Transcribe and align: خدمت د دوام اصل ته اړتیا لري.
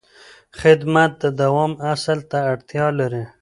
خدمت 0.61 1.11
د 1.23 1.25
دوام 1.41 1.71
اصل 1.93 2.19
ته 2.31 2.37
اړتیا 2.51 2.85
لري. 2.99 3.23